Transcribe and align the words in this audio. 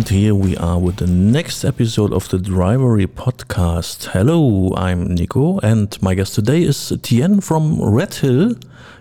And 0.00 0.08
here 0.08 0.34
we 0.34 0.56
are 0.56 0.78
with 0.78 0.96
the 0.96 1.06
next 1.06 1.62
episode 1.62 2.14
of 2.14 2.26
the 2.30 2.38
Drivery 2.38 3.06
podcast. 3.06 4.06
Hello, 4.06 4.72
I'm 4.74 5.14
Nico, 5.14 5.58
and 5.58 6.00
my 6.00 6.14
guest 6.14 6.34
today 6.34 6.62
is 6.62 6.90
Tien 7.02 7.42
from 7.42 7.78
Red 7.82 8.14
Hill, 8.14 8.54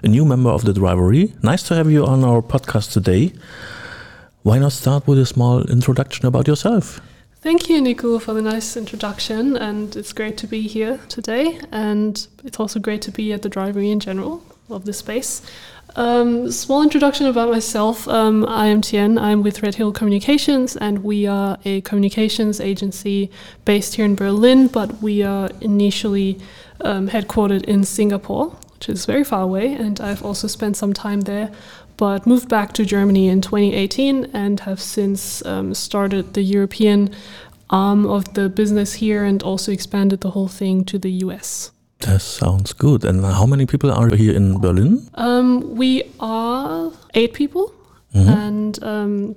a 0.03 0.07
new 0.09 0.25
member 0.25 0.49
of 0.49 0.65
the 0.65 0.73
Drivery. 0.73 1.33
Nice 1.41 1.63
to 1.69 1.75
have 1.75 1.89
you 1.89 2.05
on 2.05 2.25
our 2.25 2.41
podcast 2.41 2.91
today. 2.91 3.31
Why 4.43 4.59
not 4.59 4.73
start 4.73 5.07
with 5.07 5.19
a 5.19 5.25
small 5.25 5.61
introduction 5.71 6.25
about 6.25 6.49
yourself? 6.49 6.99
Thank 7.35 7.69
you, 7.69 7.79
Nico, 7.79 8.19
for 8.19 8.33
the 8.33 8.41
nice 8.41 8.75
introduction. 8.75 9.55
And 9.55 9.95
it's 9.95 10.11
great 10.11 10.37
to 10.39 10.47
be 10.47 10.63
here 10.63 10.99
today. 11.07 11.61
And 11.71 12.27
it's 12.43 12.59
also 12.59 12.77
great 12.77 13.01
to 13.03 13.11
be 13.11 13.31
at 13.31 13.41
the 13.41 13.47
Drivery 13.47 13.89
in 13.89 14.01
general. 14.01 14.43
Love 14.67 14.83
this 14.83 14.97
space. 14.97 15.41
Um, 15.95 16.51
small 16.51 16.83
introduction 16.83 17.25
about 17.25 17.49
myself. 17.49 18.07
Um, 18.07 18.45
I 18.47 18.67
am 18.67 18.81
Tien. 18.81 19.17
I'm 19.17 19.41
with 19.41 19.63
Red 19.63 19.75
Hill 19.75 19.91
Communications, 19.91 20.77
and 20.77 21.03
we 21.03 21.25
are 21.25 21.57
a 21.65 21.81
communications 21.81 22.61
agency 22.61 23.31
based 23.65 23.95
here 23.95 24.05
in 24.05 24.15
Berlin, 24.15 24.67
but 24.67 25.01
we 25.01 25.23
are 25.23 25.49
initially 25.61 26.39
um, 26.81 27.09
headquartered 27.09 27.63
in 27.63 27.83
Singapore, 27.83 28.49
which 28.73 28.89
is 28.89 29.05
very 29.05 29.23
far 29.23 29.41
away. 29.41 29.73
And 29.73 29.99
I've 29.99 30.23
also 30.23 30.47
spent 30.47 30.77
some 30.77 30.93
time 30.93 31.21
there, 31.21 31.51
but 31.97 32.27
moved 32.27 32.49
back 32.49 32.73
to 32.73 32.85
Germany 32.85 33.27
in 33.27 33.41
2018 33.41 34.29
and 34.31 34.59
have 34.61 34.79
since 34.79 35.43
um, 35.45 35.73
started 35.73 36.35
the 36.35 36.43
European 36.43 37.09
arm 37.71 38.05
of 38.05 38.33
the 38.35 38.47
business 38.47 38.93
here 38.95 39.23
and 39.23 39.41
also 39.43 39.71
expanded 39.71 40.21
the 40.21 40.31
whole 40.31 40.47
thing 40.47 40.83
to 40.85 40.99
the 40.99 41.11
US. 41.25 41.71
That 41.99 42.21
sounds 42.21 42.73
good. 42.73 43.03
And 43.03 43.25
how 43.25 43.45
many 43.45 43.65
people 43.65 43.91
are 43.91 44.15
here 44.15 44.33
in 44.33 44.59
Berlin? 44.59 45.09
Um, 45.15 45.75
we 45.75 46.03
are 46.19 46.91
eight 47.13 47.33
people, 47.33 47.73
mm-hmm. 48.15 48.29
and 48.29 48.83
um, 48.83 49.35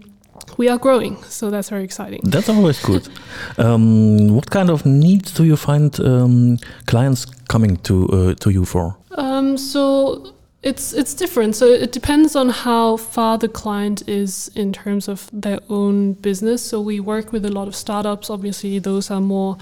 we 0.59 0.69
are 0.69 0.79
growing, 0.79 1.23
so 1.25 1.51
that's 1.51 1.71
very 1.71 1.85
exciting. 1.85 2.21
That's 2.25 2.49
always 2.49 2.81
good. 2.81 3.09
um, 3.59 4.29
what 4.29 4.51
kind 4.51 4.71
of 4.71 4.87
needs 4.87 5.33
do 5.33 5.45
you 5.45 5.57
find 5.57 5.99
um, 6.01 6.59
clients 6.87 7.25
coming 7.49 7.79
to 7.79 8.09
uh, 8.09 8.35
to 8.35 8.51
you 8.51 8.65
for? 8.65 8.97
Um, 9.17 9.59
so 9.59 10.33
it's 10.63 10.93
it's 10.93 11.15
different. 11.15 11.57
So 11.57 11.67
it 11.67 11.91
depends 11.91 12.37
on 12.37 12.49
how 12.51 12.97
far 12.97 13.39
the 13.39 13.49
client 13.49 14.09
is 14.09 14.51
in 14.55 14.73
terms 14.73 15.09
of 15.09 15.29
their 15.33 15.59
own 15.69 16.13
business. 16.13 16.63
So 16.63 16.81
we 16.81 17.01
work 17.01 17.33
with 17.33 17.45
a 17.45 17.51
lot 17.51 17.67
of 17.67 17.75
startups. 17.75 18.31
Obviously, 18.31 18.79
those 18.79 19.11
are 19.11 19.21
more 19.21 19.59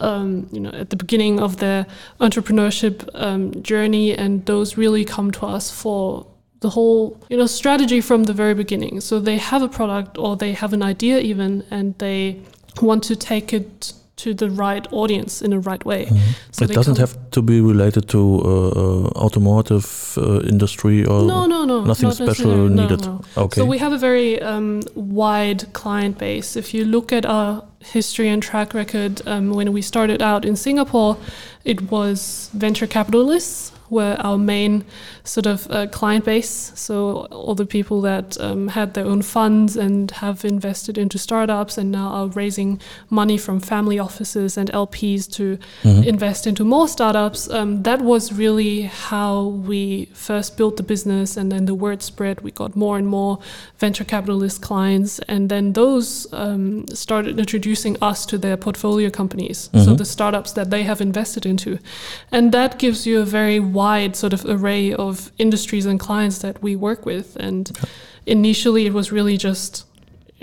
um, 0.00 0.48
you 0.52 0.60
know, 0.60 0.70
at 0.70 0.90
the 0.90 0.96
beginning 0.96 1.40
of 1.40 1.58
their 1.58 1.86
entrepreneurship 2.20 3.08
um, 3.14 3.62
journey, 3.62 4.14
and 4.14 4.44
those 4.46 4.76
really 4.76 5.04
come 5.04 5.30
to 5.32 5.46
us 5.46 5.70
for 5.70 6.26
the 6.60 6.70
whole 6.70 7.22
you 7.28 7.36
know 7.36 7.46
strategy 7.46 8.00
from 8.00 8.24
the 8.24 8.32
very 8.32 8.54
beginning. 8.54 9.00
So 9.00 9.20
they 9.20 9.36
have 9.36 9.62
a 9.62 9.68
product 9.68 10.18
or 10.18 10.36
they 10.36 10.52
have 10.52 10.72
an 10.72 10.82
idea 10.82 11.18
even, 11.18 11.64
and 11.70 11.96
they 11.98 12.40
want 12.80 13.04
to 13.04 13.16
take 13.16 13.52
it 13.52 13.92
to 14.16 14.32
the 14.32 14.50
right 14.50 14.86
audience 14.92 15.42
in 15.42 15.50
the 15.50 15.58
right 15.58 15.84
way. 15.84 16.06
Mm-hmm. 16.06 16.32
So 16.50 16.64
it 16.64 16.72
doesn't 16.72 16.98
have 16.98 17.14
to 17.32 17.42
be 17.42 17.60
related 17.60 18.08
to 18.08 18.18
uh, 18.18 18.48
uh, 18.48 19.24
automotive 19.24 20.16
uh, 20.16 20.40
industry 20.40 21.04
or 21.04 21.22
no, 21.22 21.46
no, 21.46 21.64
no, 21.64 21.84
nothing 21.84 22.10
special 22.12 22.68
needed. 22.68 23.04
No, 23.04 23.22
no. 23.36 23.42
Okay. 23.44 23.60
So 23.60 23.66
we 23.66 23.78
have 23.78 23.92
a 23.92 23.98
very 23.98 24.40
um, 24.40 24.82
wide 24.94 25.70
client 25.74 26.18
base. 26.18 26.56
If 26.56 26.72
you 26.72 26.86
look 26.86 27.12
at 27.12 27.26
our 27.26 27.62
history 27.80 28.28
and 28.28 28.42
track 28.42 28.72
record, 28.72 29.20
um, 29.26 29.50
when 29.50 29.72
we 29.72 29.82
started 29.82 30.22
out 30.22 30.44
in 30.44 30.56
Singapore, 30.56 31.18
it 31.64 31.90
was 31.90 32.50
venture 32.54 32.86
capitalists 32.86 33.72
were 33.90 34.16
our 34.20 34.38
main 34.38 34.84
sort 35.24 35.46
of 35.46 35.70
uh, 35.70 35.86
client 35.88 36.24
base. 36.24 36.72
So 36.74 37.26
all 37.26 37.54
the 37.54 37.66
people 37.66 38.00
that 38.02 38.38
um, 38.40 38.68
had 38.68 38.94
their 38.94 39.06
own 39.06 39.22
funds 39.22 39.76
and 39.76 40.10
have 40.10 40.44
invested 40.44 40.98
into 40.98 41.18
startups 41.18 41.78
and 41.78 41.90
now 41.90 42.08
are 42.08 42.28
raising 42.28 42.80
money 43.10 43.38
from 43.38 43.60
family 43.60 43.98
offices 43.98 44.56
and 44.56 44.70
LPs 44.72 45.30
to 45.32 45.58
mm-hmm. 45.82 46.02
invest 46.02 46.46
into 46.46 46.64
more 46.64 46.88
startups. 46.88 47.48
Um, 47.50 47.82
that 47.82 48.00
was 48.00 48.32
really 48.32 48.82
how 48.82 49.44
we 49.44 50.06
first 50.06 50.56
built 50.56 50.76
the 50.76 50.82
business, 50.82 51.36
and 51.36 51.50
then 51.50 51.66
the 51.66 51.74
word 51.74 52.02
spread. 52.02 52.40
We 52.40 52.50
got 52.50 52.76
more 52.76 52.98
and 52.98 53.06
more 53.06 53.38
venture 53.78 54.04
capitalist 54.04 54.62
clients, 54.62 55.18
and 55.20 55.48
then 55.48 55.72
those 55.72 56.32
um, 56.32 56.86
started 56.88 57.38
introducing 57.38 57.96
us 58.02 58.26
to 58.26 58.38
their 58.38 58.56
portfolio 58.56 59.10
companies. 59.10 59.68
Mm-hmm. 59.72 59.84
So 59.84 59.94
the 59.94 60.04
startups 60.04 60.52
that 60.52 60.70
they 60.70 60.82
have 60.82 61.00
invested 61.00 61.46
into, 61.46 61.78
and 62.32 62.52
that 62.52 62.78
gives 62.78 63.06
you 63.06 63.20
a 63.20 63.24
very 63.24 63.60
wide 63.76 64.16
sort 64.16 64.32
of 64.32 64.44
array 64.46 64.92
of 64.94 65.30
industries 65.38 65.86
and 65.86 66.00
clients 66.00 66.38
that 66.38 66.62
we 66.62 66.74
work 66.74 67.06
with. 67.06 67.36
And 67.36 67.64
initially, 68.24 68.86
it 68.86 68.94
was 68.94 69.12
really 69.12 69.36
just, 69.36 69.86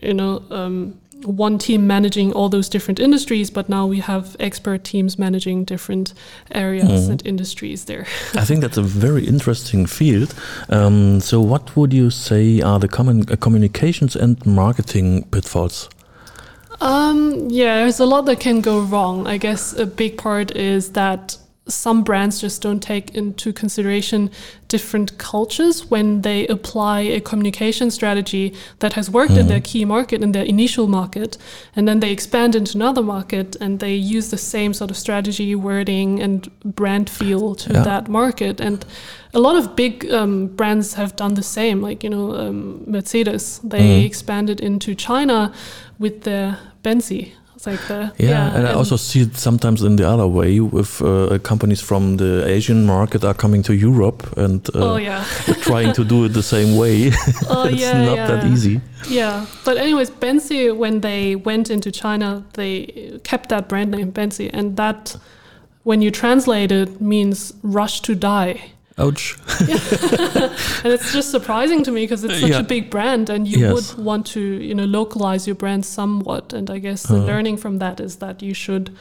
you 0.01 0.13
know, 0.13 0.43
um, 0.49 0.99
one 1.25 1.57
team 1.57 1.87
managing 1.87 2.33
all 2.33 2.49
those 2.49 2.69
different 2.69 2.99
industries, 2.99 3.49
but 3.49 3.69
now 3.69 3.87
we 3.87 3.99
have 3.99 4.35
expert 4.39 4.83
teams 4.83 5.17
managing 5.17 5.65
different 5.65 6.13
areas 6.51 7.07
mm. 7.07 7.11
and 7.11 7.25
industries 7.25 7.85
there. 7.85 8.05
I 8.35 8.45
think 8.45 8.61
that's 8.61 8.77
a 8.77 8.83
very 8.83 9.25
interesting 9.25 9.85
field. 9.87 10.33
Um, 10.69 11.19
so, 11.19 11.39
what 11.41 11.75
would 11.75 11.93
you 11.93 12.09
say 12.09 12.61
are 12.61 12.79
the 12.79 12.87
common 12.87 13.29
uh, 13.29 13.35
communications 13.37 14.15
and 14.15 14.45
marketing 14.45 15.23
pitfalls? 15.31 15.89
Um, 16.81 17.47
yeah, 17.49 17.75
there's 17.77 18.01
a 18.01 18.05
lot 18.05 18.25
that 18.25 18.39
can 18.39 18.61
go 18.61 18.81
wrong. 18.81 19.27
I 19.27 19.37
guess 19.37 19.73
a 19.79 19.85
big 19.85 20.17
part 20.17 20.51
is 20.55 20.91
that 20.91 21.37
some 21.67 22.03
brands 22.03 22.41
just 22.41 22.61
don't 22.61 22.81
take 22.81 23.15
into 23.15 23.53
consideration 23.53 24.29
different 24.67 25.17
cultures 25.17 25.89
when 25.89 26.21
they 26.21 26.45
apply 26.47 26.99
a 26.99 27.21
communication 27.21 27.89
strategy 27.89 28.53
that 28.79 28.93
has 28.93 29.09
worked 29.09 29.31
mm. 29.31 29.39
in 29.39 29.47
their 29.47 29.59
mm-hmm. 29.59 29.79
key 29.79 29.85
market 29.85 30.21
in 30.21 30.33
their 30.33 30.43
initial 30.43 30.87
market 30.87 31.37
and 31.73 31.87
then 31.87 32.01
they 32.01 32.11
expand 32.11 32.53
into 32.53 32.77
another 32.77 33.01
market 33.01 33.55
and 33.61 33.79
they 33.79 33.93
use 33.93 34.29
the 34.29 34.37
same 34.37 34.73
sort 34.73 34.91
of 34.91 34.97
strategy 34.97 35.55
wording 35.55 36.21
and 36.21 36.51
brand 36.63 37.09
feel 37.09 37.55
to 37.55 37.71
yeah. 37.71 37.83
that 37.83 38.09
market 38.09 38.59
and 38.59 38.85
a 39.33 39.39
lot 39.39 39.55
of 39.55 39.73
big 39.75 40.11
um, 40.11 40.47
brands 40.47 40.95
have 40.95 41.15
done 41.15 41.35
the 41.35 41.43
same 41.43 41.81
like 41.81 42.03
you 42.03 42.09
know 42.09 42.35
um, 42.35 42.83
mercedes 42.87 43.59
they 43.59 44.01
mm. 44.01 44.05
expanded 44.05 44.59
into 44.59 44.93
china 44.93 45.53
with 45.97 46.23
their 46.23 46.59
benzi 46.83 47.31
like 47.65 47.87
the 47.87 48.13
yeah, 48.17 48.29
yeah 48.29 48.47
and, 48.47 48.57
and, 48.57 48.67
I 48.67 48.73
also 48.73 48.97
see 48.97 49.21
it 49.21 49.37
sometimes 49.37 49.81
in 49.81 49.95
the 49.95 50.07
other 50.07 50.27
way 50.27 50.59
with 50.59 51.01
uh, 51.01 51.39
companies 51.39 51.81
from 51.81 52.17
the 52.17 52.45
Asian 52.47 52.85
market 52.85 53.23
are 53.23 53.33
coming 53.33 53.63
to 53.63 53.73
Europe 53.73 54.37
and 54.37 54.67
uh, 54.75 54.93
oh, 54.93 54.95
yeah. 54.97 55.23
trying 55.61 55.93
to 55.93 56.03
do 56.03 56.25
it 56.25 56.29
the 56.29 56.43
same 56.43 56.77
way. 56.77 57.11
Oh, 57.49 57.65
it's 57.71 57.81
yeah, 57.81 58.05
not 58.05 58.15
yeah. 58.15 58.27
that 58.27 58.45
easy. 58.45 58.81
Yeah, 59.09 59.45
but 59.65 59.77
anyways, 59.77 60.11
Benzi 60.11 60.75
when 60.75 61.01
they 61.01 61.35
went 61.35 61.69
into 61.69 61.91
China, 61.91 62.43
they 62.53 63.19
kept 63.23 63.49
that 63.49 63.67
brand 63.67 63.91
name 63.91 64.11
Benzi, 64.11 64.49
and 64.53 64.77
that 64.77 65.15
when 65.83 66.01
you 66.01 66.11
translate 66.11 66.71
it 66.71 67.01
means 67.01 67.53
rush 67.63 68.01
to 68.01 68.15
die. 68.15 68.72
Ouch. 68.97 69.37
yeah. 69.67 69.75
and 70.83 70.93
it's 70.93 71.11
just 71.13 71.31
surprising 71.31 71.83
to 71.83 71.91
me 71.91 72.03
because 72.03 72.23
it's 72.23 72.39
such 72.39 72.51
yeah. 72.51 72.59
a 72.59 72.63
big 72.63 72.89
brand 72.89 73.29
and 73.29 73.47
you 73.47 73.59
yes. 73.59 73.95
would 73.95 74.05
want 74.05 74.25
to, 74.27 74.39
you 74.39 74.75
know, 74.75 74.85
localize 74.85 75.47
your 75.47 75.55
brand 75.55 75.85
somewhat. 75.85 76.53
And 76.53 76.69
I 76.69 76.77
guess 76.77 77.03
the 77.03 77.17
uh. 77.17 77.25
learning 77.25 77.57
from 77.57 77.79
that 77.79 77.99
is 77.99 78.17
that 78.17 78.41
you 78.41 78.53
should 78.53 78.95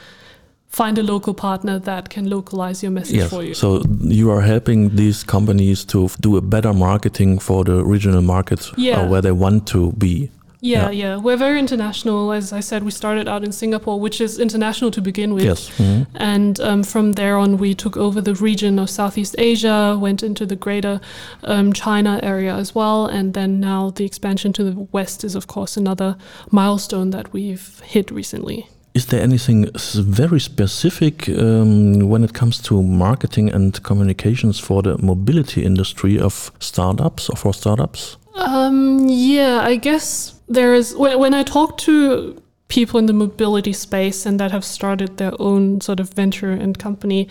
find 0.67 0.97
a 0.97 1.03
local 1.03 1.35
partner 1.35 1.77
that 1.77 2.09
can 2.09 2.27
localize 2.27 2.81
your 2.81 2.91
message 2.91 3.17
yes. 3.17 3.29
for 3.29 3.43
you. 3.43 3.53
So 3.53 3.83
you 4.01 4.31
are 4.31 4.41
helping 4.41 4.95
these 4.95 5.23
companies 5.23 5.85
to 5.85 6.09
do 6.19 6.37
a 6.37 6.41
better 6.41 6.73
marketing 6.73 7.37
for 7.37 7.63
the 7.63 7.83
regional 7.85 8.23
markets 8.23 8.71
uh, 8.71 9.07
where 9.07 9.21
they 9.21 9.31
want 9.31 9.67
to 9.67 9.91
be. 9.93 10.31
Yeah, 10.63 10.91
yeah, 10.91 10.91
yeah, 10.91 11.17
We're 11.17 11.35
very 11.35 11.59
international. 11.59 12.31
As 12.31 12.53
I 12.53 12.61
said, 12.61 12.83
we 12.83 12.91
started 12.91 13.27
out 13.27 13.43
in 13.43 13.51
Singapore, 13.51 13.99
which 13.99 14.21
is 14.21 14.39
international 14.39 14.91
to 14.91 15.01
begin 15.01 15.33
with. 15.33 15.43
Yes. 15.43 15.69
Mm-hmm. 15.71 16.15
And 16.15 16.57
um, 16.61 16.83
from 16.83 17.13
there 17.13 17.37
on, 17.37 17.57
we 17.57 17.75
took 17.75 17.97
over 17.97 18.21
the 18.21 18.33
region 18.35 18.79
of 18.79 18.89
Southeast 18.89 19.35
Asia, 19.37 19.97
went 19.99 20.23
into 20.23 20.45
the 20.45 20.55
greater 20.55 21.01
um, 21.43 21.73
China 21.73 22.17
area 22.23 22.55
as 22.55 22.73
well. 22.73 23.07
And 23.07 23.33
then 23.33 23.59
now 23.59 23.89
the 23.89 24.05
expansion 24.05 24.53
to 24.53 24.63
the 24.63 24.87
West 24.93 25.25
is, 25.25 25.35
of 25.35 25.47
course, 25.47 25.75
another 25.75 26.15
milestone 26.49 27.09
that 27.09 27.33
we've 27.33 27.81
hit 27.81 28.09
recently. 28.09 28.69
Is 28.93 29.07
there 29.07 29.21
anything 29.21 29.69
very 29.73 30.39
specific 30.39 31.27
um, 31.27 32.07
when 32.07 32.23
it 32.23 32.33
comes 32.33 32.61
to 32.61 32.81
marketing 32.81 33.49
and 33.49 33.83
communications 33.83 34.59
for 34.59 34.81
the 34.81 34.97
mobility 34.99 35.65
industry 35.65 36.17
of 36.17 36.51
startups 36.59 37.29
or 37.29 37.35
for 37.35 37.53
startups? 37.53 38.15
Um, 38.35 39.07
yeah, 39.07 39.61
I 39.61 39.75
guess 39.75 40.39
there 40.47 40.73
is. 40.73 40.95
When, 40.95 41.19
when 41.19 41.33
I 41.33 41.43
talk 41.43 41.77
to 41.79 42.41
people 42.67 42.99
in 42.99 43.05
the 43.05 43.13
mobility 43.13 43.73
space 43.73 44.25
and 44.25 44.39
that 44.39 44.51
have 44.51 44.65
started 44.65 45.17
their 45.17 45.33
own 45.39 45.79
sort 45.81 45.99
of 45.99 46.09
venture 46.13 46.51
and 46.51 46.77
company, 46.79 47.29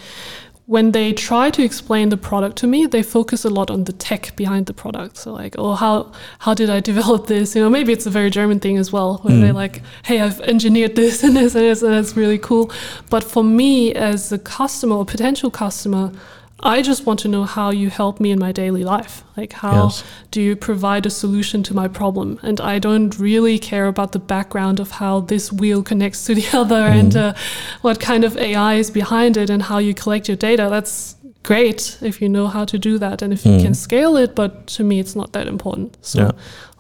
when 0.67 0.93
they 0.93 1.13
try 1.13 1.51
to 1.51 1.63
explain 1.63 2.09
the 2.11 2.17
product 2.17 2.57
to 2.57 2.67
me, 2.67 2.87
they 2.87 3.03
focus 3.03 3.45
a 3.45 3.51
lot 3.51 3.71
on 3.71 3.85
the 3.85 3.93
tech 3.93 4.35
behind 4.37 4.67
the 4.67 4.73
product. 4.73 5.17
So 5.17 5.33
like, 5.33 5.55
oh, 5.59 5.75
how 5.75 6.13
how 6.39 6.55
did 6.55 6.71
I 6.71 6.81
develop 6.93 7.27
this? 7.27 7.55
You 7.55 7.63
know, 7.63 7.71
maybe 7.71 7.93
it's 7.93 8.07
a 8.07 8.11
very 8.11 8.31
German 8.31 8.61
thing 8.61 8.79
as 8.79 8.93
well, 8.93 9.19
where 9.19 9.35
mm. 9.35 9.41
they're 9.41 9.53
like, 9.53 9.83
hey, 10.05 10.21
I've 10.21 10.41
engineered 10.43 10.95
this 10.97 11.23
and 11.25 11.37
this 11.37 11.55
and 11.55 11.65
this, 11.65 11.83
and 11.83 11.95
it's 11.95 12.17
really 12.17 12.39
cool. 12.39 12.71
But 13.11 13.25
for 13.25 13.43
me, 13.43 13.93
as 13.95 14.31
a 14.33 14.39
customer 14.39 14.97
or 14.97 15.05
potential 15.05 15.51
customer, 15.51 16.13
I 16.63 16.81
just 16.81 17.07
want 17.07 17.19
to 17.21 17.29
know 17.29 17.45
how 17.45 17.71
you 17.71 17.91
help 17.91 18.21
me 18.21 18.31
in 18.31 18.39
my 18.39 18.53
daily 18.53 18.85
life. 18.85 19.25
Like, 19.37 19.53
how 19.53 19.85
Yes. 19.85 20.05
do 20.31 20.41
you 20.41 20.55
provide 20.55 21.07
a 21.07 21.11
solution 21.11 21.63
to 21.65 21.75
my 21.75 21.89
problem? 21.89 22.39
And 22.43 22.61
I 22.61 22.79
don't 22.79 23.19
really 23.19 23.59
care 23.59 23.89
about 23.89 24.13
the 24.13 24.21
background 24.21 24.79
of 24.79 24.93
how 24.93 25.21
this 25.21 25.53
wheel 25.53 25.83
connects 25.83 26.25
to 26.27 26.35
the 26.35 26.47
other 26.53 26.83
mm-hmm. 26.83 26.99
and 26.99 27.17
uh, 27.17 27.35
what 27.81 27.99
kind 27.99 28.25
of 28.25 28.37
AI 28.37 28.75
is 28.75 28.91
behind 28.91 29.37
it 29.37 29.51
and 29.51 29.63
how 29.63 29.79
you 29.79 29.93
collect 29.93 30.29
your 30.29 30.37
data. 30.37 30.69
That's 30.71 31.17
great 31.43 31.99
if 32.01 32.23
you 32.23 32.29
know 32.29 32.47
how 32.47 32.65
to 32.65 32.79
do 32.79 32.99
that 32.99 33.23
and 33.23 33.33
if 33.33 33.45
you 33.45 33.59
can 33.61 33.73
mm. 33.73 33.77
scale 33.77 34.17
it, 34.17 34.35
but 34.37 34.69
to 34.69 34.85
me, 34.85 35.01
it's 35.01 35.17
not 35.17 35.33
that 35.33 35.49
important. 35.49 35.97
So, 36.01 36.21
Yeah. 36.21 36.31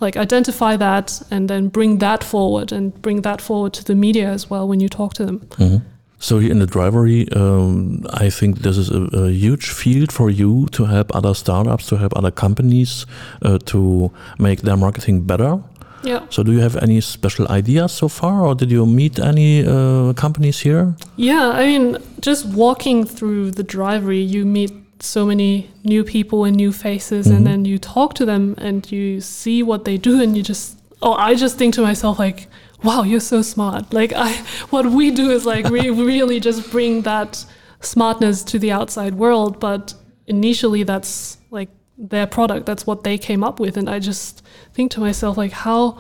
like, 0.00 0.17
identify 0.17 0.76
that 0.76 1.20
and 1.31 1.49
then 1.50 1.69
bring 1.69 1.99
that 1.99 2.23
forward 2.23 2.70
and 2.70 2.94
bring 3.02 3.23
that 3.23 3.40
forward 3.40 3.73
to 3.73 3.85
the 3.85 3.96
media 3.96 4.28
as 4.28 4.49
well 4.49 4.69
when 4.69 4.78
you 4.78 4.88
talk 4.88 5.14
to 5.14 5.26
them. 5.26 5.40
Mm-hmm. 5.58 5.78
So 6.23 6.39
here 6.39 6.53
in 6.53 6.61
the 6.61 6.67
drivery, 6.67 7.27
um, 7.33 8.07
I 8.15 8.31
think 8.31 8.61
this 8.61 8.79
is 8.79 8.91
a, 8.91 9.03
a 9.13 9.31
huge 9.31 9.71
field 9.71 10.13
for 10.13 10.31
you 10.31 10.69
to 10.71 10.85
help 10.85 11.13
other 11.17 11.35
startups, 11.35 11.87
to 11.87 11.97
help 11.97 12.17
other 12.17 12.31
companies 12.31 13.07
uh, 13.43 13.59
to 13.67 14.13
make 14.39 14.63
their 14.63 14.77
marketing 14.77 15.23
better. 15.23 15.61
Yeah. 16.05 16.21
So 16.31 16.45
do 16.45 16.53
you 16.53 16.61
have 16.61 16.77
any 16.77 17.01
special 17.01 17.49
ideas 17.49 17.91
so 17.91 18.09
far, 18.09 18.47
or 18.47 18.55
did 18.55 18.71
you 18.71 18.87
meet 18.87 19.19
any 19.19 19.67
uh, 19.67 20.13
companies 20.13 20.61
here? 20.61 20.95
Yeah, 21.17 21.51
I 21.51 21.67
mean, 21.67 21.99
just 22.21 22.47
walking 22.47 23.05
through 23.05 23.51
the 23.51 23.65
drivery, 23.65 24.21
you 24.21 24.45
meet 24.45 24.73
so 25.01 25.27
many 25.27 25.71
new 25.83 26.05
people 26.05 26.45
and 26.45 26.57
new 26.57 26.73
faces, 26.73 27.27
and 27.27 27.45
then 27.45 27.65
you 27.65 27.79
talk 27.79 28.15
to 28.15 28.25
them 28.25 28.55
and 28.59 28.91
you 28.93 29.21
see 29.21 29.65
what 29.65 29.85
they 29.85 29.97
do, 29.97 30.23
and 30.23 30.37
you 30.37 30.45
just, 30.45 30.79
oh, 31.03 31.15
I 31.15 31.35
just 31.35 31.59
think 31.59 31.75
to 31.75 31.83
myself, 31.83 32.21
like, 32.21 32.47
wow, 32.82 33.02
you're 33.02 33.20
so 33.20 33.43
smart. 33.43 33.93
Like, 33.93 34.12
I, 34.12 34.32
what 34.70 34.87
we 34.87 35.11
do 35.11 35.31
is 35.31 35.46
like, 35.46 35.69
we 35.69 35.90
really 36.05 36.40
just 36.40 36.70
bring 36.70 37.02
that 37.02 37.44
smartness 37.81 38.43
to 38.44 38.58
the 38.58 38.73
outside 38.73 39.14
world, 39.14 39.61
but 39.61 39.94
initially 40.26 40.82
that's 40.82 41.38
like 41.50 41.69
their 41.99 42.26
product, 42.26 42.67
that's 42.67 42.87
what 42.87 43.05
they 43.05 43.19
came 43.19 43.44
up 43.44 43.61
with. 43.61 43.76
And 43.76 43.88
I 43.88 43.99
just 43.99 44.43
think 44.73 44.90
to 44.93 45.00
myself, 45.00 45.37
like, 45.37 45.52
how 45.52 45.99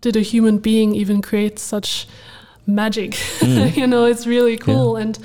did 0.00 0.16
a 0.16 0.20
human 0.20 0.58
being 0.58 0.94
even 0.94 1.22
create 1.22 1.58
such 1.58 2.06
magic? 2.66 3.18
you 3.42 3.86
know, 3.86 4.04
it's 4.04 4.26
really 4.26 4.56
cool. 4.56 4.96
And 4.96 5.18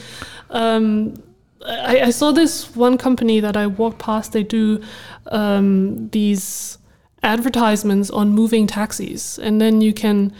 um, 0.49 1.21
I, 1.65 2.01
I 2.01 2.09
saw 2.09 2.31
this 2.31 2.75
one 2.75 2.97
company 2.97 3.39
that 3.39 3.57
I 3.57 3.67
walked 3.67 3.99
past. 3.99 4.31
They 4.31 4.43
do 4.43 4.81
um, 5.27 6.09
these 6.09 6.77
advertisements 7.21 8.09
on 8.09 8.29
moving 8.29 8.65
taxis, 8.67 9.37
and 9.39 9.59
then 9.59 9.81
you 9.81 9.93
can 9.93 10.33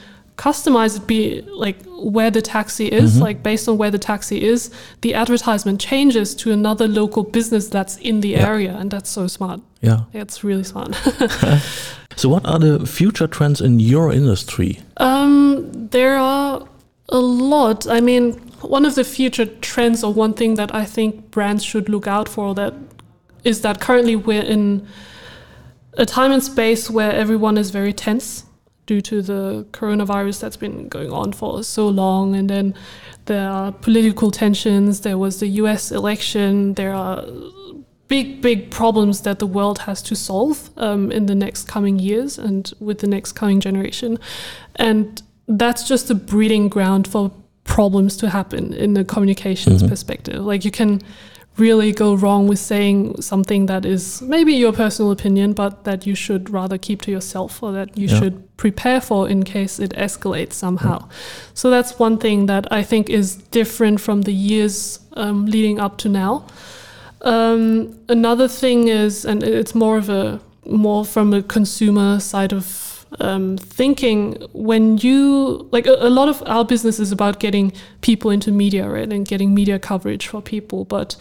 customize 0.45 0.95
it 0.95 1.05
be 1.05 1.41
like 1.65 1.75
where 2.15 2.31
the 2.31 2.41
taxi 2.41 2.87
is 2.87 3.19
like 3.19 3.43
based 3.43 3.67
on 3.69 3.77
where 3.77 3.91
the 3.91 3.99
taxi 3.99 4.37
is 4.51 4.71
the 5.01 5.13
advertisement 5.13 5.81
changes 5.81 6.33
to 6.33 6.51
another 6.51 6.87
local 6.87 7.23
business 7.23 7.67
that's 7.67 7.97
in 7.97 8.21
the 8.21 8.33
area 8.37 8.73
and 8.79 8.89
that's 8.91 9.09
so 9.09 9.27
smart 9.27 9.59
Yeah. 9.81 9.99
it's 10.13 10.41
really 10.43 10.63
smart 10.63 10.95
So 12.19 12.27
what 12.27 12.45
are 12.45 12.59
the 12.59 12.85
future 12.85 13.27
trends 13.27 13.61
in 13.61 13.79
your 13.79 14.11
industry? 14.11 14.79
Um, 14.97 15.87
there 15.91 16.17
are 16.17 16.67
a 17.07 17.17
lot. 17.19 17.87
I 17.87 18.01
mean, 18.01 18.33
one 18.61 18.83
of 18.85 18.95
the 18.95 19.05
future 19.05 19.45
trends, 19.45 20.03
or 20.03 20.11
one 20.13 20.33
thing 20.33 20.55
that 20.55 20.75
I 20.75 20.83
think 20.83 21.31
brands 21.31 21.63
should 21.63 21.87
look 21.87 22.07
out 22.07 22.27
for, 22.27 22.53
that 22.55 22.73
is 23.45 23.61
that 23.61 23.79
currently 23.79 24.17
we're 24.17 24.41
in 24.43 24.85
a 25.93 26.05
time 26.05 26.33
and 26.33 26.43
space 26.43 26.89
where 26.89 27.13
everyone 27.13 27.57
is 27.57 27.71
very 27.71 27.93
tense 27.93 28.43
due 28.89 29.01
to 29.01 29.21
the 29.21 29.67
coronavirus 29.71 30.41
that's 30.41 30.57
been 30.57 30.87
going 30.87 31.11
on 31.11 31.31
for 31.31 31.63
so 31.63 31.87
long, 31.87 32.35
and 32.35 32.49
then 32.49 32.73
there 33.25 33.47
are 33.47 33.71
political 33.71 34.31
tensions. 34.31 35.01
There 35.01 35.19
was 35.25 35.39
the 35.39 35.47
U.S. 35.61 35.91
election. 35.91 36.73
There 36.73 36.95
are 36.95 37.23
big, 38.07 38.41
big 38.41 38.71
problems 38.71 39.21
that 39.21 39.37
the 39.37 39.45
world 39.45 39.77
has 39.79 40.01
to 40.01 40.15
solve 40.15 40.71
um, 40.77 41.11
in 41.11 41.27
the 41.27 41.35
next 41.35 41.67
coming 41.67 41.99
years 41.99 42.39
and 42.39 42.73
with 42.79 42.97
the 42.97 43.07
next 43.07 43.33
coming 43.33 43.59
generation. 43.59 44.17
And 44.77 45.21
that's 45.47 45.87
just 45.87 46.09
a 46.09 46.15
breeding 46.15 46.67
ground 46.67 47.07
for 47.07 47.31
problems 47.65 48.17
to 48.17 48.29
happen 48.31 48.73
in 48.73 48.95
the 48.95 49.05
communications 49.05 49.83
perspective. 49.83 50.43
Like 50.43 50.65
you 50.65 50.71
can 50.71 51.01
really 51.59 51.91
go 51.91 52.13
wrong 52.15 52.47
with 52.47 52.59
saying 52.59 53.21
something 53.21 53.65
that 53.67 53.85
is 53.85 54.21
maybe 54.21 54.53
your 54.53 54.71
personal 54.73 55.11
opinion, 55.11 55.53
but 55.53 55.83
that 55.83 56.05
you 56.07 56.15
should 56.15 56.49
rather 56.49 56.77
keep 56.77 57.01
to 57.03 57.11
yourself 57.11 57.61
or 57.63 57.71
that 57.73 57.97
you 57.97 58.07
Yeah. 58.07 58.19
should 58.19 58.57
prepare 58.57 59.01
for 59.01 59.29
in 59.29 59.43
case 59.43 59.79
it 59.79 59.91
escalates 59.95 60.53
somehow. 60.53 61.07
So 61.53 61.69
that's 61.69 61.99
one 61.99 62.17
thing 62.17 62.47
that 62.47 62.65
I 62.71 62.83
think 62.83 63.09
is 63.09 63.35
different 63.51 63.99
from 64.01 64.21
the 64.23 64.33
years 64.33 64.99
um, 65.13 65.45
leading 65.45 65.79
up 65.79 65.97
to 65.97 66.09
now. 66.09 66.43
Um, 67.21 67.95
another 68.07 68.47
thing 68.47 68.87
is, 68.87 69.25
and 69.25 69.43
it's 69.43 69.75
more 69.75 69.97
of 69.97 70.09
a 70.09 70.39
more 70.65 71.03
from 71.05 71.33
a 71.33 71.41
consumer 71.41 72.19
side 72.19 72.53
of 72.53 72.88
um, 73.19 73.57
thinking. 73.57 74.35
When 74.53 74.97
you 74.97 75.67
like 75.71 75.87
a, 75.87 75.95
a 75.99 76.09
lot 76.09 76.29
of 76.29 76.43
our 76.45 76.65
business 76.65 76.99
is 76.99 77.11
about 77.11 77.39
getting 77.39 77.71
people 78.01 78.31
into 78.31 78.51
media, 78.51 78.89
right, 78.89 79.11
and 79.11 79.27
getting 79.27 79.53
media 79.53 79.79
coverage 79.79 80.27
for 80.27 80.41
people. 80.41 80.85
But 80.85 81.15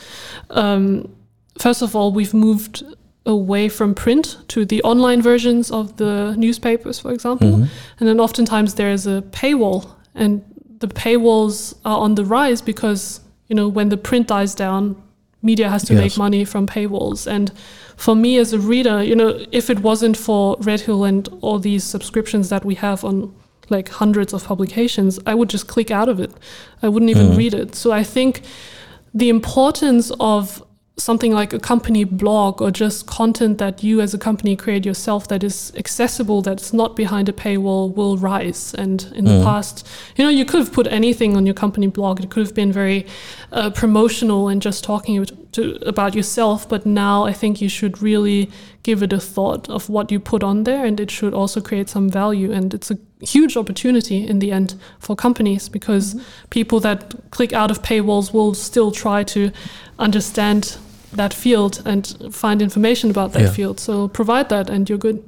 um, 0.50 1.14
first 1.58 1.82
of 1.82 1.96
all, 1.96 2.12
we've 2.12 2.35
moved 2.35 2.82
away 3.26 3.69
from 3.69 3.94
print 3.94 4.38
to 4.49 4.64
the 4.64 4.82
online 4.82 5.20
versions 5.20 5.70
of 5.70 5.96
the 5.99 6.35
newspapers, 6.37 6.99
for 6.99 7.12
example, 7.12 7.55
and 8.00 8.08
then 8.08 8.20
oftentimes 8.20 8.75
there 8.75 8.91
is 8.91 9.06
a 9.06 9.23
paywall, 9.31 9.91
and 10.14 10.43
the 10.79 10.88
paywalls 10.88 11.76
are 11.84 11.99
on 11.99 12.14
the 12.14 12.25
rise 12.25 12.62
because 12.62 13.20
you 13.49 13.56
know 13.56 13.69
when 13.69 13.88
the 13.88 13.96
print 13.96 14.29
dies 14.29 14.55
down 14.55 14.96
media 15.43 15.69
has 15.69 15.85
to 15.85 15.94
Yes. 15.94 16.02
make 16.02 16.19
money 16.19 16.44
from 16.44 16.67
paywalls. 16.67 17.26
And 17.26 17.52
for 17.96 18.14
me 18.14 18.38
as 18.38 18.52
a 18.52 18.58
reader 18.58 19.02
you 19.02 19.17
know 19.17 19.44
if 19.50 19.69
it 19.69 19.81
wasn't 19.81 20.17
for 20.17 20.56
red 20.61 20.81
hill 20.82 21.02
and 21.05 21.29
all 21.40 21.58
these 21.58 21.82
subscriptions 21.82 22.49
that 22.49 22.64
we 22.64 22.76
have 22.76 23.05
on 23.05 23.35
like 23.70 23.88
hundreds 23.88 24.32
of 24.32 24.44
publications 24.44 25.19
i 25.26 25.35
would 25.35 25.50
just 25.50 25.67
click 25.67 25.90
out 25.90 26.08
of 26.08 26.20
it. 26.20 26.32
I 26.82 26.88
wouldn't 26.88 27.11
even 27.11 27.29
mm. 27.31 27.37
read 27.37 27.55
it. 27.55 27.75
So 27.75 27.93
i 27.93 28.05
think 28.05 28.43
the 29.12 29.29
importance 29.29 30.12
of 30.20 30.62
something 30.99 31.33
like 31.33 31.53
a 31.53 31.59
company 31.59 32.05
blog 32.05 32.61
or 32.61 32.71
just 32.71 33.06
content 33.06 33.59
that 33.59 33.83
you 33.83 34.00
as 34.00 34.12
a 34.12 34.19
company 34.19 34.56
create 34.56 34.85
yourself 34.85 35.29
that 35.29 35.45
is 35.45 35.73
accessible 35.77 36.43
that's 36.43 36.73
not 36.73 36.97
behind 36.97 37.29
a 37.29 37.33
paywall 37.33 37.95
will 37.95 38.17
rise. 38.17 38.75
And 38.75 39.11
in 39.15 39.25
the 39.25 39.43
past 39.45 39.87
you 40.17 40.25
know 40.25 40.31
you 40.31 40.45
could 40.45 40.61
have 40.61 40.73
put 40.73 40.87
anything 40.89 41.37
on 41.37 41.47
your 41.47 41.55
company 41.55 41.87
blog. 41.87 42.21
It 42.23 42.31
could 42.31 42.45
have 42.45 42.55
been 42.55 42.73
very 42.73 43.06
uh, 43.53 43.71
promotional 43.71 44.49
and 44.49 44.61
just 44.61 44.83
talking 44.85 45.25
to, 45.53 45.79
about 45.87 46.15
yourself. 46.15 46.69
But 46.69 46.85
now 46.85 47.25
i 47.25 47.33
think 47.33 47.61
you 47.61 47.69
should 47.69 48.03
really 48.03 48.51
give 48.83 49.03
it 49.03 49.12
a 49.12 49.21
thought 49.21 49.69
of 49.69 49.89
what 49.89 50.11
you 50.11 50.19
put 50.19 50.43
on 50.43 50.65
there 50.65 50.85
and 50.85 50.99
it 50.99 51.11
should 51.11 51.34
also 51.34 51.61
create 51.61 51.89
some 51.89 52.11
value. 52.11 52.51
And 52.51 52.75
it's 52.75 52.91
a 52.91 52.99
huge 53.20 53.56
opportunity 53.56 54.27
in 54.27 54.39
the 54.39 54.51
end 54.51 54.75
for 54.99 55.15
companies 55.15 55.69
because 55.69 56.20
people 56.51 56.81
that 56.81 57.15
click 57.31 57.53
out 57.53 57.70
of 57.70 57.82
paywalls 57.82 58.32
will 58.32 58.55
still 58.55 58.91
try 58.91 59.22
to 59.25 59.53
understand 59.99 60.79
that 61.17 61.34
field 61.34 61.82
and 61.84 62.17
find 62.31 62.60
information 62.62 63.10
about 63.10 63.32
that 63.32 63.43
Yeah. 63.43 63.53
field 63.53 63.81
so 63.81 64.08
provide 64.08 64.48
that 64.48 64.70
and 64.70 64.88
you're 64.88 64.98
good 65.00 65.19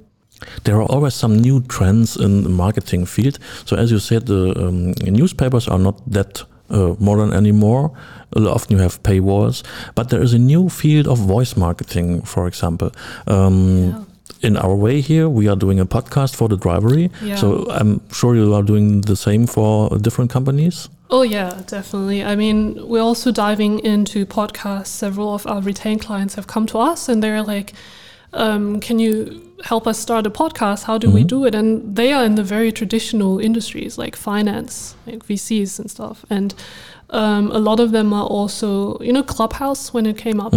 There 0.65 0.77
are 0.77 0.87
always 0.95 1.15
some 1.15 1.35
new 1.35 1.61
trends 1.69 2.17
in 2.17 2.43
the 2.43 2.49
marketing 2.49 3.07
field. 3.07 3.39
So 3.67 3.77
as 3.77 3.91
you 3.91 3.99
said, 3.99 4.25
the 4.25 4.55
um, 4.57 4.93
newspapers 5.05 5.69
are 5.69 5.79
not 5.79 5.95
that 6.13 6.45
uh, 6.71 6.95
modern 6.99 7.33
anymore. 7.33 7.91
Often 8.35 8.77
you 8.77 8.83
have 8.83 8.99
paywalls, 9.03 9.63
but 9.95 10.09
there 10.09 10.23
is 10.25 10.33
a 10.33 10.39
new 10.39 10.69
field 10.71 11.07
of 11.07 11.19
voice 11.19 11.57
marketing, 11.57 12.23
for 12.25 12.47
example. 12.47 12.89
Um, 13.27 14.07
In 14.43 14.57
our 14.57 14.75
way 14.75 15.03
here, 15.03 15.29
we 15.29 15.49
are 15.51 15.57
doing 15.59 15.81
a 15.81 15.85
podcast 15.85 16.35
for 16.37 16.49
the 16.49 16.57
drivery. 16.57 17.11
Yeah. 17.23 17.37
So 17.37 17.47
I'm 17.81 18.01
sure 18.11 18.35
you 18.35 18.55
are 18.55 18.63
doing 18.65 19.03
the 19.03 19.17
same 19.17 19.47
for 19.47 19.99
different 19.99 20.33
companies. 20.33 20.89
Oh 21.13 21.23
yeah, 21.23 21.63
definitely. 21.67 22.23
I 22.23 22.37
mean, 22.37 22.87
we're 22.89 23.03
also 23.03 23.33
diving 23.33 23.81
into 23.81 24.25
podcasts. 24.27 24.87
Several 24.89 25.35
of 25.35 25.47
our 25.47 25.61
retained 25.61 26.01
clients 26.03 26.35
have 26.37 26.47
come 26.47 26.67
to 26.67 26.79
us 26.79 27.09
and 27.09 27.23
they're 27.23 27.43
like, 27.43 27.73
um, 28.33 28.79
"Can 28.81 28.99
you 29.01 29.43
help 29.65 29.87
us 29.87 29.99
start 29.99 30.27
a 30.27 30.31
podcast? 30.31 30.85
How 30.85 30.99
do 30.99 31.11
we 31.11 31.25
do 31.25 31.45
it?" 31.47 31.55
And 31.55 31.97
they 31.97 32.13
are 32.13 32.25
in 32.25 32.37
the 32.37 32.45
very 32.45 32.71
traditional 32.71 33.41
industries 33.41 33.99
like 33.99 34.15
finance, 34.15 34.95
like 35.07 35.27
VCs 35.27 35.81
and 35.81 35.91
stuff. 35.91 36.25
And 36.31 36.55
um, 37.11 37.51
a 37.51 37.59
lot 37.59 37.81
of 37.81 37.91
them 37.91 38.13
are 38.13 38.25
also, 38.27 38.97
you 39.01 39.13
know, 39.13 39.25
Clubhouse 39.25 39.93
when 39.93 40.07
it 40.07 40.17
came 40.17 40.41
up. 40.41 40.55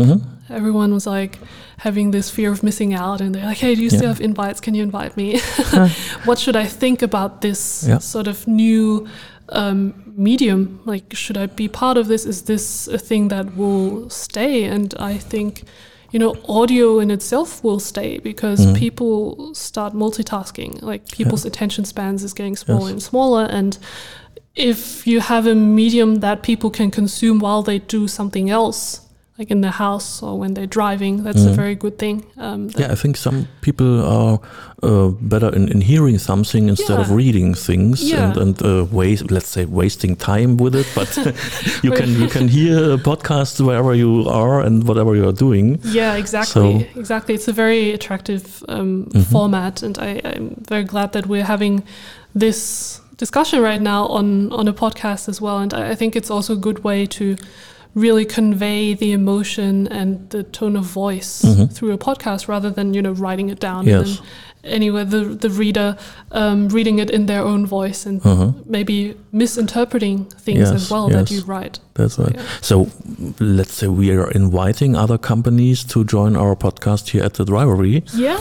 Everyone 0.50 0.94
was 0.94 1.08
like 1.08 1.40
having 1.78 2.12
this 2.12 2.30
fear 2.30 2.52
of 2.52 2.62
missing 2.62 2.94
out, 2.94 3.22
and 3.22 3.34
they're 3.34 3.46
like, 3.46 3.58
"Hey, 3.58 3.74
do 3.74 3.82
you 3.82 3.90
still 3.90 4.08
have 4.10 4.22
invites? 4.22 4.62
Can 4.62 4.76
you 4.76 4.84
invite 4.84 5.18
me? 5.18 5.40
what 6.26 6.38
should 6.38 6.56
I 6.56 6.66
think 6.68 7.02
about 7.02 7.42
this 7.42 7.84
Yeah. 7.88 7.98
sort 8.00 8.28
of 8.28 8.46
new 8.48 9.08
um, 9.54 9.94
medium? 10.18 10.80
Like, 10.86 11.14
should 11.16 11.38
I 11.38 11.46
be 11.46 11.68
part 11.68 11.98
of 11.98 12.08
this? 12.08 12.26
Is 12.26 12.44
this 12.44 12.88
a 12.88 12.98
thing 12.98 13.30
that 13.30 13.56
will 13.56 14.10
stay? 14.10 14.66
And 14.66 14.94
I 15.00 15.18
think, 15.18 15.64
you 16.12 16.20
know, 16.20 16.36
audio 16.48 17.00
in 17.00 17.10
itself 17.12 17.64
will 17.64 17.80
stay 17.80 18.18
because 18.20 18.60
people 18.78 19.54
start 19.56 19.94
multitasking. 19.94 20.82
Like, 20.82 21.08
people's 21.12 21.46
attention 21.46 21.86
spans 21.86 22.24
is 22.24 22.34
getting 22.34 22.56
smaller 22.56 22.82
Yes. 22.82 22.92
and 22.92 23.02
smaller, 23.04 23.46
and 23.46 23.78
if 24.56 25.08
you 25.08 25.20
have 25.20 25.48
a 25.48 25.56
medium 25.56 26.16
that 26.18 26.44
people 26.44 26.70
can 26.70 26.92
consume 26.92 27.40
while 27.40 27.64
they 27.64 27.80
do 27.80 28.08
something 28.08 28.50
else 28.52 29.02
like 29.40 29.50
in 29.52 29.62
the 29.62 29.72
house 29.72 30.22
or 30.22 30.38
when 30.40 30.54
they're 30.54 30.68
driving. 30.68 31.24
That's 31.24 31.44
a 31.46 31.50
very 31.54 31.76
good 31.76 31.98
thing. 31.98 32.24
Um, 32.38 32.70
Yeah, 32.78 32.92
I 32.92 32.96
think 32.96 33.18
some 33.18 33.48
people 33.62 34.02
are 34.06 34.40
uh, 34.84 35.08
better 35.22 35.50
in, 35.56 35.70
in 35.72 35.82
hearing 35.82 36.20
something 36.20 36.70
instead 36.70 37.00
of 37.00 37.10
reading 37.10 37.56
things 37.56 38.02
Yeah. 38.04 38.28
and, 38.28 38.38
and 38.38 38.62
uh, 38.64 38.86
waste, 38.92 39.32
let's 39.32 39.48
say, 39.50 39.66
wasting 39.66 40.16
time 40.16 40.58
with 40.58 40.76
it. 40.76 40.86
But 40.96 41.18
you 41.84 41.92
can 41.92 42.10
you 42.22 42.28
can 42.30 42.48
hear 42.48 42.98
podcasts 42.98 43.60
wherever 43.60 43.96
you 43.96 44.30
are 44.30 44.62
and 44.66 44.84
whatever 44.88 45.16
you 45.16 45.28
are 45.28 45.34
doing. 45.36 45.80
Yeah, 45.84 46.16
exactly. 46.18 46.80
So- 46.94 47.00
exactly. 47.00 47.34
It's 47.34 47.48
a 47.48 47.54
very 47.54 47.92
attractive 47.94 48.64
um, 48.70 49.10
format, 49.32 49.84
and 49.84 49.98
I, 49.98 50.22
I'm 50.24 50.56
very 50.70 50.84
glad 50.84 51.12
that 51.14 51.26
we're 51.26 51.46
having 51.46 51.84
this 52.36 53.02
discussion 53.18 53.62
right 53.64 53.82
now 53.82 54.06
on 54.08 54.52
on 54.52 54.68
a 54.68 54.74
podcast 54.74 55.28
as 55.30 55.42
well. 55.42 55.58
And 55.58 55.74
I, 55.74 55.92
I 55.92 55.96
think 55.96 56.16
it's 56.16 56.30
also 56.32 56.54
a 56.54 56.60
good 56.62 56.84
way 56.84 57.08
to 57.08 57.36
really 57.96 58.26
convey 58.26 58.94
the 58.96 59.12
emotion 59.12 59.88
and 59.88 60.30
the 60.32 60.44
tone 60.44 60.76
of 60.76 60.84
voice 60.86 61.42
through 61.74 61.92
a 61.94 61.98
podcast 61.98 62.48
rather 62.48 62.70
than 62.72 62.94
you 62.94 63.02
know 63.02 63.12
writing 63.12 63.50
it 63.50 63.60
down 63.60 63.86
Yes. 63.86 64.22
anywhere 64.64 65.06
the 65.06 65.22
the 65.46 65.50
reader 65.50 65.96
um, 66.32 66.70
reading 66.70 67.00
it 67.00 67.10
in 67.10 67.26
their 67.28 67.42
own 67.44 67.66
voice 67.68 68.06
and 68.10 68.22
Uh-huh. 68.26 68.52
maybe 68.66 69.16
misinterpreting 69.32 70.26
things 70.46 70.60
Yes, 70.60 70.72
as 70.72 70.90
well 70.90 71.10
that 71.10 71.30
you 71.32 71.42
write. 71.46 71.80
That's 71.96 72.18
right. 72.18 72.36
Yeah. 72.36 72.44
So 72.62 72.88
let's 73.40 73.74
say 73.74 73.88
we 73.88 74.12
are 74.12 74.32
inviting 74.32 74.96
other 74.96 75.18
companies 75.18 75.84
to 75.86 76.04
join 76.04 76.36
our 76.36 76.56
podcast 76.56 77.10
here 77.10 77.24
at 77.24 77.36
the 77.36 77.46
Drivery, 77.46 78.04
Yeah, 78.14 78.40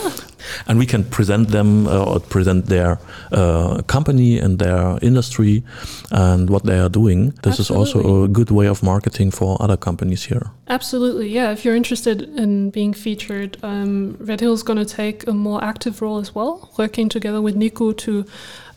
and 0.67 0.79
we 0.79 0.85
can 0.85 1.03
present 1.03 1.49
them 1.49 1.87
uh, 1.87 2.03
or 2.03 2.19
present 2.19 2.65
their 2.65 2.97
uh, 3.31 3.83
company 3.83 4.39
and 4.39 4.57
their 4.57 4.97
industry 5.01 5.63
and 6.11 6.49
what 6.49 6.63
they 6.63 6.79
are 6.79 6.89
doing. 6.89 7.33
This 7.43 7.59
is 7.59 7.69
also 7.69 8.23
a 8.23 8.27
good 8.27 8.49
way 8.49 8.67
of 8.67 8.81
marketing 8.81 9.31
for 9.31 9.61
other 9.61 9.77
companies 9.77 10.23
here. 10.23 10.49
Absolutely, 10.67 11.29
yeah. 11.29 11.51
If 11.51 11.63
you're 11.63 11.75
interested 11.75 12.21
in 12.21 12.71
being 12.71 12.93
featured, 12.93 13.57
um, 13.61 14.17
Red 14.19 14.39
Hill 14.39 14.53
is 14.53 14.63
going 14.63 14.79
to 14.79 14.85
take 14.85 15.27
a 15.27 15.33
more 15.33 15.63
active 15.63 16.01
role 16.01 16.17
as 16.17 16.33
well, 16.33 16.71
working 16.77 17.07
together 17.09 17.41
with 17.41 17.55
Nico 17.55 17.93
to 17.93 18.25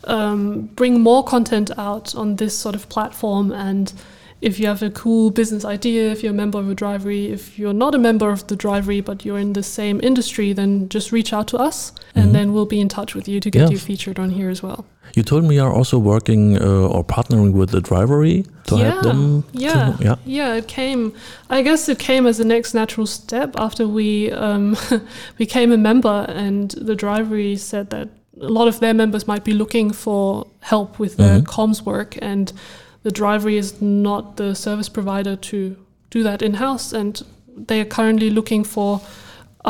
um, 0.03 0.69
bring 0.75 1.01
more 1.01 1.23
content 1.23 1.71
out 1.77 2.15
on 2.15 2.35
this 2.35 2.57
sort 2.57 2.75
of 2.75 2.87
platform. 2.89 3.51
And 3.51 3.91
if 4.41 4.59
you 4.59 4.67
have 4.67 4.83
a 4.83 4.89
cool 4.91 5.31
business 5.31 5.65
idea, 5.65 6.11
if 6.11 6.21
you're 6.21 6.31
a 6.31 6.35
member 6.35 6.59
of 6.59 6.69
a 6.69 6.75
drivery, 6.75 7.31
if 7.31 7.57
you're 7.57 7.73
not 7.73 7.95
a 7.95 7.97
member 7.97 8.29
of 8.29 8.45
the 8.47 8.55
drivery 8.55 9.01
but 9.01 9.25
you're 9.25 9.39
in 9.39 9.53
the 9.53 9.63
same 9.63 9.99
industry, 10.03 10.53
then 10.53 10.87
just 10.89 11.11
reach 11.11 11.33
out 11.33 11.47
to 11.47 11.57
us, 11.57 11.91
and 12.15 12.33
then 12.35 12.53
we'll 12.53 12.65
be 12.67 12.79
in 12.79 12.87
touch 12.89 13.15
with 13.15 13.27
you 13.27 13.39
to 13.39 13.49
get 13.49 13.61
Yes. 13.61 13.71
you 13.71 13.77
featured 13.79 14.19
on 14.19 14.29
here 14.29 14.49
as 14.49 14.61
well. 14.61 14.85
You 15.15 15.23
told 15.23 15.43
me 15.45 15.55
you 15.55 15.63
are 15.63 15.73
also 15.73 15.97
working 15.97 16.57
uh, 16.61 16.87
or 16.93 17.03
partnering 17.03 17.53
with 17.53 17.69
the 17.71 17.81
Drivery 17.81 18.45
to 18.67 18.75
help 18.77 19.01
them. 19.03 19.43
to- 19.43 19.59
Yeah, 19.59 19.95
yeah. 19.99 20.15
yeah. 20.25 20.53
It 20.55 20.67
came. 20.67 21.13
I 21.49 21.61
guess 21.63 21.89
it 21.89 21.97
came 21.97 22.27
as 22.27 22.37
the 22.37 22.45
next 22.45 22.73
natural 22.73 23.07
step 23.07 23.55
after 23.57 23.87
we 23.87 24.31
um, 24.33 24.75
became 25.37 25.71
a 25.71 25.77
member, 25.77 26.25
and 26.29 26.71
the 26.71 26.95
drivery 26.95 27.55
said 27.57 27.89
that 27.89 28.09
a 28.39 28.49
lot 28.49 28.67
of 28.67 28.79
their 28.79 28.93
members 28.93 29.27
might 29.27 29.43
be 29.43 29.53
looking 29.53 29.91
for 29.93 30.45
help 30.59 30.99
with 30.99 31.17
their 31.17 31.41
comms 31.41 31.81
work, 31.85 32.17
and 32.21 32.51
the 33.07 33.11
drivery 33.13 33.55
is 33.55 33.81
not 33.81 34.35
the 34.35 34.53
service 34.53 34.89
provider 34.89 35.37
to 35.37 35.77
do 36.09 36.23
that 36.23 36.41
in 36.41 36.55
house, 36.55 36.91
and 36.91 37.23
they 37.55 37.79
are 37.79 37.85
currently 37.85 38.29
looking 38.29 38.65
for 38.65 38.99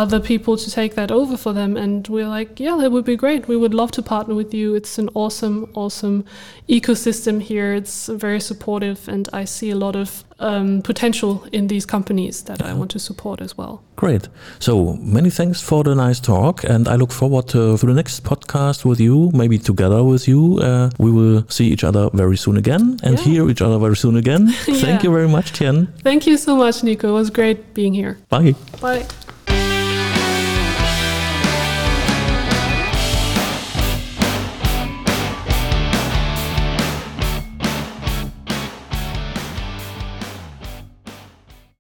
other 0.03 0.19
people 0.19 0.55
to 0.57 0.69
take 0.69 0.93
that 0.95 1.11
over 1.11 1.35
for 1.35 1.53
them 1.53 1.75
and 1.75 2.07
we're 2.07 2.27
like 2.37 2.59
yeah 2.59 2.77
that 2.77 2.91
would 2.91 3.03
be 3.05 3.15
great 3.15 3.47
we 3.47 3.57
would 3.57 3.73
love 3.73 3.89
to 3.91 4.01
partner 4.01 4.35
with 4.35 4.53
you 4.53 4.75
it's 4.75 4.99
an 4.99 5.09
awesome 5.15 5.57
awesome 5.73 6.23
ecosystem 6.69 7.41
here 7.41 7.73
it's 7.73 8.07
very 8.07 8.39
supportive 8.39 8.99
and 9.09 9.27
i 9.33 9.43
see 9.45 9.71
a 9.71 9.75
lot 9.75 9.95
of 9.95 10.23
um, 10.39 10.81
potential 10.83 11.43
in 11.51 11.67
these 11.67 11.83
companies 11.85 12.43
that 12.43 12.61
i 12.61 12.73
want 12.73 12.91
to 12.91 12.99
support 12.99 13.41
as 13.41 13.57
well 13.57 13.81
Great. 13.95 14.27
So 14.59 14.93
many 15.01 15.31
thanks 15.31 15.59
for 15.59 15.83
the 15.83 15.95
nice 15.95 16.19
talk, 16.19 16.63
and 16.63 16.87
I 16.87 16.97
look 16.97 17.11
forward 17.11 17.47
to, 17.47 17.77
to 17.79 17.85
the 17.87 17.93
next 17.95 18.23
podcast 18.23 18.85
with 18.85 18.99
you, 18.99 19.31
maybe 19.33 19.57
together 19.57 20.03
with 20.03 20.27
you. 20.27 20.59
Uh, 20.61 20.91
we 20.99 21.09
will 21.11 21.43
see 21.49 21.65
each 21.73 21.83
other 21.83 22.07
very 22.13 22.37
soon 22.37 22.57
again 22.57 22.99
and 23.01 23.17
Yeah. 23.17 23.23
hear 23.25 23.49
each 23.49 23.63
other 23.63 23.79
very 23.79 23.95
soon 23.95 24.15
again. 24.15 24.53
Yeah. 24.67 24.75
Thank 24.85 25.01
you 25.03 25.09
very 25.11 25.27
much, 25.27 25.51
Tien. 25.53 25.87
thank 26.03 26.27
you 26.27 26.37
so 26.37 26.55
much 26.55 26.83
nico 26.83 27.07
it 27.09 27.13
was 27.13 27.31
great 27.31 27.57
being 27.73 27.95
here 27.95 28.17
Bye. 28.29 28.53
bye 28.81 29.03